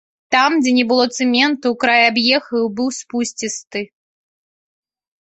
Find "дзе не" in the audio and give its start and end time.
0.63-0.85